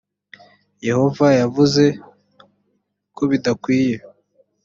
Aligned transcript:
yehova 0.87 1.27
yavuze 1.41 1.83
kobidakwiye 3.15 3.95